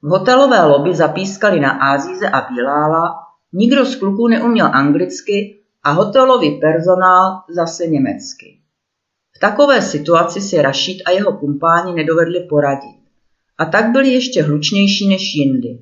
V 0.02 0.09
hotelové 0.09 0.64
lobby 0.64 0.94
zapískali 0.94 1.61
na 1.61 1.71
Ázíze 1.71 2.28
a 2.28 2.52
Bilála, 2.52 3.14
nikdo 3.52 3.85
z 3.85 3.97
kluků 3.97 4.28
neuměl 4.28 4.66
anglicky 4.66 5.61
a 5.83 5.90
hotelový 5.90 6.61
personál 6.61 7.42
zase 7.49 7.87
německy. 7.87 8.61
V 9.37 9.40
takové 9.40 9.83
situaci 9.83 10.40
si 10.40 10.62
Rašid 10.62 11.02
a 11.06 11.11
jeho 11.11 11.38
kumpáni 11.38 11.94
nedovedli 11.94 12.40
poradit 12.40 13.04
a 13.59 13.64
tak 13.64 13.92
byli 13.92 14.09
ještě 14.09 14.42
hlučnější 14.42 15.09
než 15.09 15.35
jindy. 15.35 15.78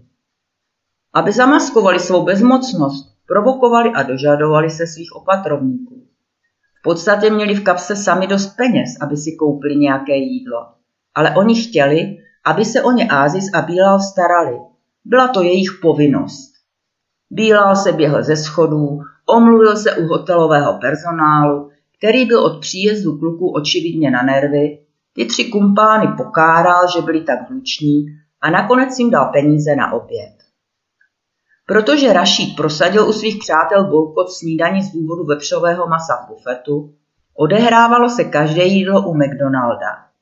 Aby 1.14 1.32
zamaskovali 1.32 2.00
svou 2.00 2.24
bezmocnost, 2.24 3.14
provokovali 3.26 3.90
a 3.90 4.02
dožadovali 4.02 4.70
se 4.70 4.86
svých 4.86 5.12
opatrovníků. 5.12 6.06
Podstatě 6.82 7.30
měli 7.30 7.54
v 7.54 7.64
kapse 7.64 7.96
sami 7.96 8.26
dost 8.26 8.56
peněz, 8.56 8.90
aby 9.00 9.16
si 9.16 9.36
koupili 9.38 9.76
nějaké 9.76 10.16
jídlo. 10.16 10.66
Ale 11.14 11.34
oni 11.36 11.62
chtěli, 11.62 12.16
aby 12.44 12.64
se 12.64 12.82
o 12.82 12.92
ně 12.92 13.08
Ázis 13.08 13.44
a 13.54 13.62
Bílal 13.62 14.00
starali. 14.00 14.58
Byla 15.04 15.28
to 15.28 15.42
jejich 15.42 15.68
povinnost. 15.82 16.52
Bílal 17.30 17.76
se 17.76 17.92
běhl 17.92 18.22
ze 18.22 18.36
schodů, 18.36 19.00
omluvil 19.26 19.76
se 19.76 19.96
u 19.96 20.06
hotelového 20.06 20.78
personálu, 20.78 21.70
který 21.98 22.26
byl 22.26 22.44
od 22.44 22.60
příjezdu 22.60 23.18
kluků 23.18 23.52
očividně 23.52 24.10
na 24.10 24.22
nervy, 24.22 24.78
ty 25.12 25.24
tři 25.24 25.44
kumpány 25.44 26.16
pokáral, 26.16 26.88
že 26.96 27.02
byli 27.02 27.20
tak 27.20 27.50
hluční 27.50 28.06
a 28.40 28.50
nakonec 28.50 28.98
jim 28.98 29.10
dal 29.10 29.24
peníze 29.32 29.76
na 29.76 29.92
oběd. 29.92 30.41
Protože 31.66 32.12
Rašíd 32.12 32.56
prosadil 32.56 33.08
u 33.08 33.12
svých 33.12 33.38
přátel 33.38 33.84
bojkot 33.84 34.32
snídaní 34.32 34.82
z 34.82 34.92
důvodu 34.92 35.24
vepřového 35.24 35.86
masa 35.86 36.16
v 36.16 36.28
bufetu, 36.28 36.94
odehrávalo 37.34 38.08
se 38.08 38.24
každé 38.24 38.64
jídlo 38.64 39.08
u 39.08 39.14
McDonalda. 39.14 40.12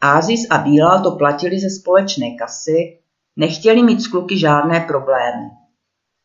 Ázis 0.00 0.46
a 0.50 0.58
Bílal 0.58 1.02
to 1.02 1.10
platili 1.10 1.60
ze 1.60 1.70
společné 1.80 2.26
kasy, 2.38 2.98
nechtěli 3.36 3.82
mít 3.82 4.00
s 4.00 4.08
kluky 4.08 4.38
žádné 4.38 4.80
problémy. 4.80 5.50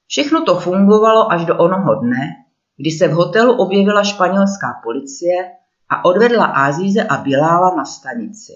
Všechno 0.07 0.45
to 0.45 0.59
fungovalo 0.59 1.31
až 1.31 1.45
do 1.45 1.57
onoho 1.57 1.95
dne, 1.95 2.27
kdy 2.77 2.91
se 2.91 3.07
v 3.07 3.11
hotelu 3.11 3.57
objevila 3.57 4.03
španělská 4.03 4.81
policie 4.83 5.51
a 5.89 6.05
odvedla 6.05 6.45
Azíze 6.45 7.03
a 7.03 7.17
Bilála 7.17 7.75
na 7.75 7.85
stanici. 7.85 8.53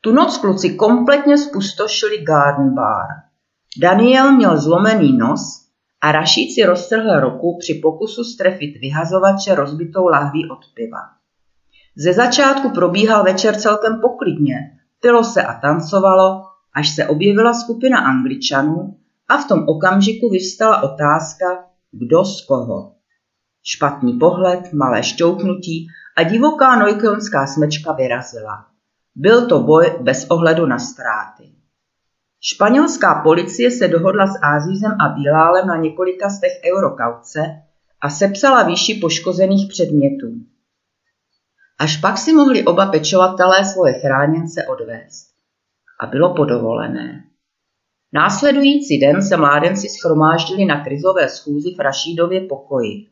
Tu 0.00 0.12
noc 0.12 0.38
kluci 0.38 0.74
kompletně 0.74 1.38
spustošili 1.38 2.24
Garden 2.24 2.74
Bar. 2.74 3.31
Daniel 3.78 4.32
měl 4.32 4.60
zlomený 4.60 5.16
nos 5.16 5.40
a 6.00 6.12
Rašíd 6.12 6.54
si 6.54 6.64
roztrhl 6.64 7.20
ruku 7.20 7.56
při 7.60 7.74
pokusu 7.74 8.24
strefit 8.24 8.80
vyhazovače 8.80 9.54
rozbitou 9.54 10.06
lahví 10.06 10.50
od 10.50 10.58
piva. 10.74 10.98
Ze 11.96 12.12
začátku 12.12 12.70
probíhal 12.70 13.24
večer 13.24 13.54
celkem 13.54 14.00
poklidně, 14.00 14.54
pilo 15.00 15.24
se 15.24 15.42
a 15.42 15.60
tancovalo, 15.60 16.42
až 16.74 16.94
se 16.94 17.06
objevila 17.06 17.54
skupina 17.54 17.98
angličanů 17.98 18.96
a 19.28 19.36
v 19.36 19.48
tom 19.48 19.64
okamžiku 19.68 20.30
vyvstala 20.30 20.82
otázka, 20.82 21.64
kdo 21.92 22.24
z 22.24 22.46
koho. 22.46 22.94
Špatný 23.62 24.18
pohled, 24.18 24.72
malé 24.72 25.02
šťouknutí 25.02 25.86
a 26.16 26.22
divoká 26.22 26.76
nojkonská 26.76 27.46
smečka 27.46 27.92
vyrazila. 27.92 28.66
Byl 29.14 29.46
to 29.46 29.60
boj 29.60 29.98
bez 30.00 30.26
ohledu 30.30 30.66
na 30.66 30.78
ztráty. 30.78 31.61
Španělská 32.44 33.20
policie 33.22 33.70
se 33.70 33.88
dohodla 33.88 34.26
s 34.26 34.38
Ázízem 34.42 34.92
a 35.00 35.08
Bilálem 35.08 35.66
na 35.66 35.76
několika 35.76 36.28
stech 36.30 36.52
eurokauce 36.74 37.40
a 38.00 38.10
sepsala 38.10 38.62
výši 38.62 38.94
poškozených 38.94 39.68
předmětů. 39.68 40.32
Až 41.78 41.96
pak 41.96 42.18
si 42.18 42.32
mohli 42.32 42.64
oba 42.64 42.86
pečovatelé 42.86 43.64
svoje 43.64 43.92
chráněnce 43.92 44.66
odvést. 44.66 45.26
A 46.00 46.06
bylo 46.06 46.34
podovolené. 46.34 47.24
Následující 48.12 48.98
den 48.98 49.22
se 49.22 49.36
mládenci 49.36 49.88
schromáždili 49.88 50.64
na 50.64 50.84
krizové 50.84 51.28
schůzi 51.28 51.74
v 51.76 51.80
Rašídově 51.80 52.40
pokoji. 52.40 53.08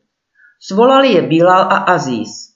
Svolali 0.61 1.13
je 1.13 1.23
Bilal 1.23 1.63
a 1.63 1.77
Aziz. 1.77 2.55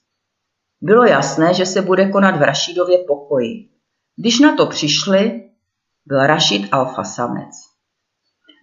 Bylo 0.81 1.05
jasné, 1.05 1.55
že 1.55 1.67
se 1.67 1.83
bude 1.83 2.09
konat 2.09 2.37
v 2.37 2.43
Rašídově 2.43 2.99
pokoji. 2.99 3.69
Když 4.17 4.41
na 4.41 4.57
to 4.57 4.67
přišli, 4.67 5.44
byl 6.07 6.27
Rašid 6.27 6.69
alfa 6.73 7.05
samec. 7.05 7.51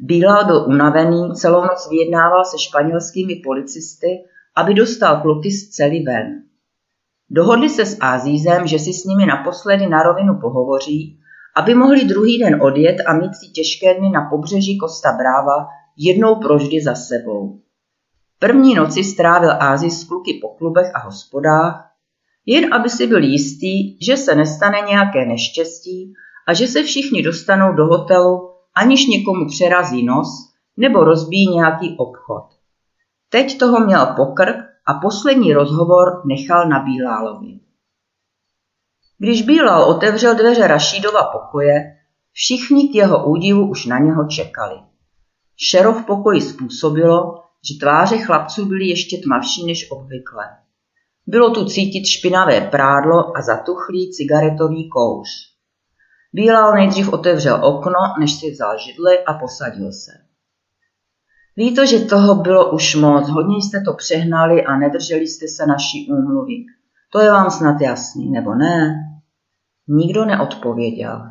Bilal 0.01 0.45
byl 0.45 0.65
unavený, 0.67 1.33
celou 1.33 1.61
noc 1.61 1.89
vyjednával 1.89 2.45
se 2.45 2.57
španělskými 2.59 3.35
policisty, 3.35 4.07
aby 4.55 4.73
dostal 4.73 5.21
kluky 5.21 5.51
z 5.51 5.69
celý 5.69 6.03
ven. 6.03 6.43
Dohodli 7.29 7.69
se 7.69 7.85
s 7.85 7.97
Azízem, 8.01 8.67
že 8.67 8.79
si 8.79 8.93
s 8.93 9.03
nimi 9.03 9.25
naposledy 9.25 9.87
na 9.87 10.03
rovinu 10.03 10.39
pohovoří, 10.41 11.19
aby 11.55 11.75
mohli 11.75 12.05
druhý 12.05 12.39
den 12.39 12.61
odjet 12.61 12.95
a 13.07 13.13
mít 13.13 13.35
si 13.35 13.51
těžké 13.51 13.93
dny 13.93 14.09
na 14.09 14.29
pobřeží 14.29 14.77
Costa 14.77 15.11
Brava 15.11 15.67
jednou 15.97 16.35
proždy 16.35 16.81
za 16.81 16.95
sebou. 16.95 17.59
První 18.39 18.75
noci 18.75 19.03
strávil 19.03 19.51
Ázis 19.51 20.01
s 20.01 20.03
kluky 20.03 20.39
po 20.41 20.49
klubech 20.49 20.91
a 20.95 20.99
hospodách, 20.99 21.91
jen 22.45 22.73
aby 22.73 22.89
si 22.89 23.07
byl 23.07 23.23
jistý, 23.23 24.05
že 24.05 24.17
se 24.17 24.35
nestane 24.35 24.77
nějaké 24.87 25.25
neštěstí 25.25 26.13
a 26.51 26.53
že 26.53 26.67
se 26.67 26.83
všichni 26.83 27.23
dostanou 27.23 27.73
do 27.73 27.85
hotelu, 27.85 28.49
aniž 28.75 29.07
někomu 29.07 29.47
přerazí 29.47 30.05
nos 30.05 30.27
nebo 30.77 31.03
rozbíjí 31.03 31.55
nějaký 31.55 31.95
obchod. 31.97 32.43
Teď 33.29 33.57
toho 33.57 33.79
měl 33.79 34.05
pokrk 34.05 34.55
a 34.87 34.93
poslední 34.93 35.53
rozhovor 35.53 36.21
nechal 36.25 36.69
na 36.69 36.79
Bílálovi. 36.79 37.59
Když 39.17 39.41
Bílal 39.41 39.83
otevřel 39.83 40.35
dveře 40.35 40.67
Rašídova 40.67 41.23
pokoje, 41.23 41.81
všichni 42.31 42.89
k 42.89 42.95
jeho 42.95 43.25
údivu 43.25 43.69
už 43.69 43.85
na 43.85 43.99
něho 43.99 44.27
čekali. 44.27 44.75
Šero 45.69 45.93
v 45.93 46.05
pokoji 46.05 46.41
způsobilo, 46.41 47.43
že 47.69 47.79
tváře 47.79 48.17
chlapců 48.17 48.65
byly 48.65 48.85
ještě 48.85 49.17
tmavší 49.17 49.65
než 49.65 49.91
obvykle. 49.91 50.43
Bylo 51.27 51.49
tu 51.49 51.65
cítit 51.65 52.05
špinavé 52.05 52.61
prádlo 52.61 53.37
a 53.37 53.41
zatuchlý 53.41 54.11
cigaretový 54.11 54.89
kouř. 54.89 55.50
Bílal 56.33 56.73
nejdřív 56.73 57.13
otevřel 57.13 57.65
okno, 57.65 57.99
než 58.19 58.33
si 58.33 58.51
vzal 58.51 58.77
židli 58.77 59.25
a 59.25 59.33
posadil 59.33 59.91
se. 59.91 60.11
Ví 61.55 61.75
to, 61.75 61.85
že 61.85 61.99
toho 61.99 62.35
bylo 62.35 62.71
už 62.71 62.95
moc, 62.95 63.29
hodně 63.29 63.57
jste 63.57 63.81
to 63.85 63.93
přehnali 63.93 64.65
a 64.65 64.77
nedrželi 64.77 65.27
jste 65.27 65.47
se 65.47 65.65
naší 65.65 66.07
úmluvy. 66.11 66.53
To 67.11 67.19
je 67.19 67.31
vám 67.31 67.51
snad 67.51 67.81
jasný, 67.81 68.31
nebo 68.31 68.55
ne? 68.55 68.95
Nikdo 69.87 70.25
neodpověděl. 70.25 71.21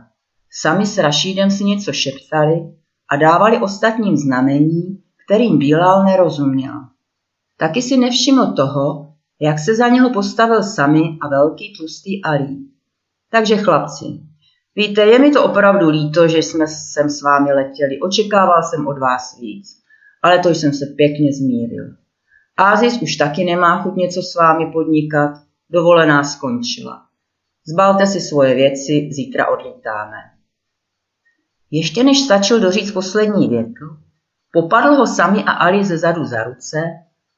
Sami 0.50 0.86
s 0.86 0.98
Rašídem 0.98 1.50
si 1.50 1.64
něco 1.64 1.92
šeptali 1.92 2.54
a 3.08 3.16
dávali 3.16 3.58
ostatním 3.58 4.16
znamení, 4.16 5.02
kterým 5.24 5.58
Bílal 5.58 6.04
nerozuměl. 6.04 6.74
Taky 7.56 7.82
si 7.82 7.96
nevšiml 7.96 8.52
toho, 8.52 9.14
jak 9.40 9.58
se 9.58 9.76
za 9.76 9.88
něho 9.88 10.10
postavil 10.10 10.62
sami 10.62 11.00
a 11.22 11.28
velký 11.28 11.72
tlustý 11.76 12.24
Alí. 12.24 12.70
Takže 13.30 13.56
chlapci, 13.56 14.20
víte, 14.74 15.02
je 15.02 15.18
mi 15.18 15.30
to 15.30 15.44
opravdu 15.44 15.88
líto, 15.88 16.28
že 16.28 16.38
jsme 16.38 16.66
sem 16.66 17.10
s 17.10 17.22
vámi 17.22 17.52
letěli. 17.52 18.00
Očekával 18.00 18.62
jsem 18.62 18.86
od 18.86 18.98
vás 18.98 19.38
víc, 19.40 19.68
ale 20.22 20.38
to 20.38 20.48
jsem 20.48 20.72
se 20.72 20.86
pěkně 20.96 21.32
zmíril. 21.32 21.84
Ázis 22.56 23.02
už 23.02 23.16
taky 23.16 23.44
nemá 23.44 23.82
chuť 23.82 23.94
něco 23.94 24.22
s 24.22 24.34
vámi 24.34 24.72
podnikat, 24.72 25.30
dovolená 25.70 26.24
skončila. 26.24 27.02
Zbalte 27.66 28.06
si 28.06 28.20
svoje 28.20 28.54
věci, 28.54 29.08
zítra 29.12 29.48
odlítáme. 29.48 30.16
Ještě 31.70 32.04
než 32.04 32.20
stačil 32.20 32.60
doříct 32.60 32.94
poslední 32.94 33.48
větu, 33.48 33.84
popadl 34.52 34.94
ho 34.94 35.06
sami 35.06 35.44
a 35.44 35.52
Ali 35.52 35.84
ze 35.84 35.98
zadu 35.98 36.24
za 36.24 36.42
ruce, 36.42 36.78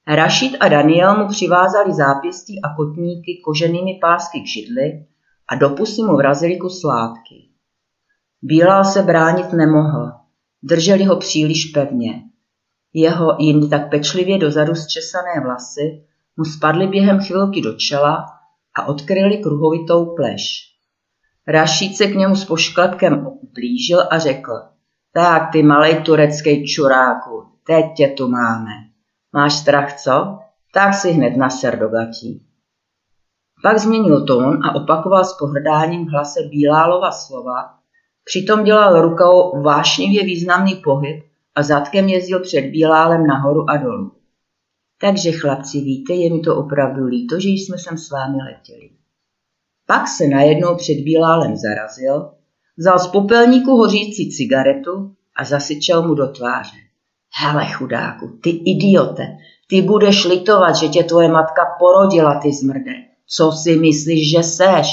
Rašid 0.07 0.57
a 0.61 0.69
Daniel 0.69 1.23
mu 1.23 1.29
přivázali 1.29 1.95
zápěstí 1.95 2.63
a 2.63 2.75
kotníky 2.77 3.41
koženými 3.45 3.99
pásky 4.01 4.41
k 4.41 4.47
židli 4.47 5.07
a 5.53 5.55
do 5.55 5.71
pusy 5.71 6.03
mu 6.03 6.17
vrazili 6.17 6.57
kus 6.57 6.83
látky. 6.83 7.49
Bílal 8.43 8.85
se 8.85 9.03
bránit 9.03 9.53
nemohl, 9.53 10.13
drželi 10.63 11.05
ho 11.05 11.17
příliš 11.17 11.65
pevně. 11.65 12.23
Jeho 12.95 13.37
jindy 13.39 13.69
tak 13.69 13.91
pečlivě 13.91 14.39
dozadu 14.39 14.75
zčesané 14.75 15.41
vlasy 15.43 16.05
mu 16.37 16.45
spadly 16.45 16.87
během 16.87 17.21
chvilky 17.21 17.61
do 17.61 17.73
čela 17.73 18.27
a 18.77 18.87
odkryli 18.87 19.39
kruhovitou 19.39 20.17
pleš. 20.17 20.43
Rašíd 21.49 21.97
se 21.97 22.07
k 22.07 22.15
němu 22.15 22.37
s 22.37 22.45
pošklepkem 22.45 23.27
blížil 23.55 24.01
a 24.11 24.19
řekl, 24.19 24.53
tak 25.15 25.53
ty 25.53 25.63
malej 25.63 26.03
turecký 26.03 26.67
čuráku, 26.67 27.45
teď 27.67 27.85
tě 27.97 28.09
tu 28.09 28.29
máme. 28.29 28.73
Máš 29.33 29.55
strach, 29.55 30.01
co? 30.01 30.39
Tak 30.75 30.95
si 30.95 31.11
hned 31.11 31.37
naser 31.37 31.79
do 31.79 31.89
gatí. 31.89 32.52
Pak 33.63 33.79
změnil 33.79 34.27
tón 34.27 34.59
a 34.65 34.75
opakoval 34.75 35.25
s 35.25 35.37
pohrdáním 35.39 36.07
v 36.07 36.09
hlase 36.09 36.41
Bílálova 36.51 37.13
slova, 37.13 37.75
přitom 38.25 38.65
dělal 38.65 39.03
rukou 39.03 39.63
vášnivě 39.63 40.25
významný 40.25 40.75
pohyb 40.75 41.25
a 41.55 41.63
zadkem 41.63 42.09
jezdil 42.09 42.41
před 42.41 42.61
Bílálem 42.61 43.27
nahoru 43.27 43.71
a 43.71 43.77
dolů. 43.77 44.13
Takže 45.01 45.33
chlapci, 45.33 45.81
víte, 45.81 46.15
je 46.15 46.33
mi 46.33 46.41
to 46.41 46.57
opravdu 46.57 47.05
líto, 47.05 47.41
že 47.41 47.49
jsme 47.49 47.79
sem 47.79 47.99
s 47.99 48.11
vámi 48.11 48.37
letěli. 48.37 48.91
Pak 49.87 50.09
se 50.09 50.27
najednou 50.27 50.77
před 50.77 50.95
Bílálem 50.95 51.57
zarazil, 51.57 52.31
vzal 52.79 52.99
z 52.99 53.07
popelníku 53.07 53.71
hořící 53.71 54.31
cigaretu 54.31 55.15
a 55.37 55.45
zasyčel 55.45 56.09
mu 56.09 56.15
do 56.15 56.29
tváře. 56.29 56.77
Hele, 57.41 57.67
chudáku, 57.67 58.39
ty 58.43 58.51
idiote, 58.51 59.37
ty 59.69 59.83
budeš 59.83 60.25
litovat, 60.25 60.77
že 60.77 60.89
tě 60.89 61.05
tvoje 61.05 61.29
matka 61.29 61.63
porodila, 61.79 62.41
ty 62.41 62.53
zmrde. 62.53 63.12
Co 63.37 63.53
si 63.53 63.77
myslíš, 63.77 64.31
že 64.31 64.43
seš? 64.43 64.89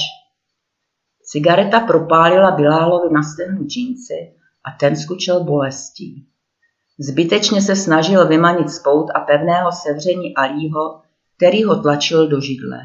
Cigareta 1.24 1.80
propálila 1.80 2.52
Bilálovi 2.52 3.14
na 3.14 3.24
stehnu 3.24 3.64
džínci 3.64 4.34
a 4.64 4.72
ten 4.80 4.96
skučel 4.96 5.44
bolestí. 5.44 6.28
Zbytečně 7.00 7.62
se 7.62 7.76
snažil 7.76 8.28
vymanit 8.28 8.70
spout 8.70 9.08
a 9.16 9.20
pevného 9.20 9.72
sevření 9.72 10.36
Alího, 10.36 11.02
který 11.38 11.64
ho 11.64 11.82
tlačil 11.82 12.28
do 12.28 12.42
židle. 12.42 12.80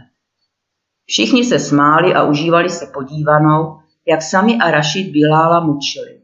Všichni 1.06 1.44
se 1.44 1.58
smáli 1.58 2.14
a 2.14 2.24
užívali 2.24 2.70
se 2.70 2.86
podívanou, 2.86 3.78
jak 4.06 4.22
sami 4.22 4.58
a 4.58 4.70
Rašid 4.70 5.12
Bilála 5.12 5.60
mučili. 5.60 6.20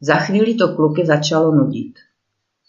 Za 0.00 0.14
chvíli 0.14 0.54
to 0.54 0.76
kluky 0.76 1.06
začalo 1.06 1.52
nudit. 1.52 1.94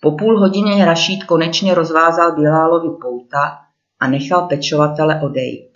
Po 0.02 0.12
půl 0.12 0.40
hodině 0.40 0.86
Rašid 0.86 1.24
konečně 1.24 1.74
rozvázal 1.74 2.36
Bilálovi 2.36 2.98
pouta 3.02 3.60
a 4.00 4.08
nechal 4.08 4.48
pečovatele 4.48 5.22
odejít. 5.22 5.73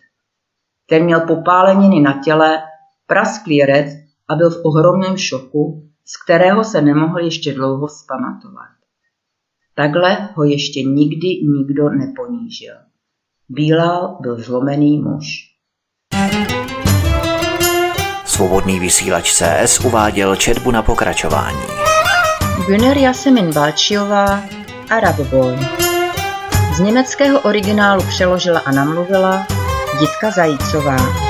Ten 0.89 1.03
měl 1.03 1.19
popáleniny 1.19 2.01
na 2.01 2.21
těle, 2.23 2.61
prasklý 3.07 3.61
rec 3.61 3.87
a 4.29 4.35
byl 4.35 4.49
v 4.49 4.61
ohromném 4.65 5.17
šoku, 5.17 5.83
z 6.05 6.23
kterého 6.23 6.63
se 6.63 6.81
nemohl 6.81 7.19
ještě 7.19 7.53
dlouho 7.53 7.87
vzpamatovat. 7.87 8.69
Takhle 9.75 10.29
ho 10.35 10.43
ještě 10.43 10.83
nikdy 10.83 11.27
nikdo 11.27 11.89
neponížil. 11.89 12.73
Bílal 13.49 14.17
byl 14.21 14.39
zlomený 14.39 14.99
muž. 14.99 15.25
Svobodný 18.25 18.79
vysílač 18.79 19.33
CS 19.33 19.85
uváděl 19.85 20.35
četbu 20.35 20.71
na 20.71 20.81
pokračování. 20.81 21.61
Güner 22.67 22.97
Jasemin 22.97 23.53
Balčiová 23.53 24.41
Arab 24.89 25.19
Boy. 25.19 25.55
Z 26.75 26.79
německého 26.79 27.41
originálu 27.41 28.03
přeložila 28.03 28.59
a 28.59 28.71
namluvila 28.71 29.56
Jitka 29.99 30.31
Zajícová. 30.31 31.26